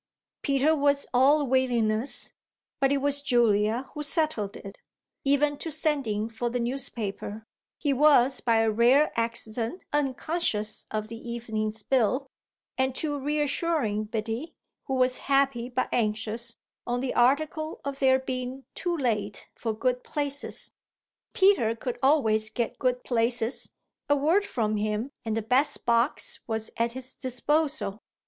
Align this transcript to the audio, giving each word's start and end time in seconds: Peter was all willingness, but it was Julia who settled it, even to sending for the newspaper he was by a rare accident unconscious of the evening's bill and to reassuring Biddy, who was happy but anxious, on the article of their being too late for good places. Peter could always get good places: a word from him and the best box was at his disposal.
Peter 0.41 0.75
was 0.75 1.05
all 1.13 1.45
willingness, 1.45 2.33
but 2.79 2.91
it 2.91 2.97
was 2.97 3.21
Julia 3.21 3.83
who 3.93 4.01
settled 4.01 4.57
it, 4.57 4.79
even 5.23 5.57
to 5.59 5.69
sending 5.69 6.27
for 6.27 6.49
the 6.49 6.59
newspaper 6.59 7.45
he 7.77 7.93
was 7.93 8.39
by 8.41 8.55
a 8.55 8.71
rare 8.71 9.11
accident 9.15 9.83
unconscious 9.93 10.87
of 10.89 11.07
the 11.07 11.19
evening's 11.29 11.83
bill 11.83 12.25
and 12.79 12.95
to 12.95 13.19
reassuring 13.19 14.05
Biddy, 14.05 14.55
who 14.85 14.95
was 14.95 15.19
happy 15.29 15.69
but 15.69 15.87
anxious, 15.91 16.55
on 16.87 16.99
the 16.99 17.13
article 17.13 17.79
of 17.85 17.99
their 17.99 18.17
being 18.17 18.65
too 18.73 18.97
late 18.97 19.49
for 19.53 19.71
good 19.71 20.03
places. 20.03 20.71
Peter 21.33 21.75
could 21.75 21.99
always 22.01 22.49
get 22.49 22.79
good 22.79 23.03
places: 23.03 23.69
a 24.09 24.15
word 24.15 24.45
from 24.47 24.77
him 24.77 25.11
and 25.25 25.37
the 25.37 25.43
best 25.43 25.85
box 25.85 26.39
was 26.47 26.71
at 26.77 26.93
his 26.93 27.13
disposal. 27.13 28.01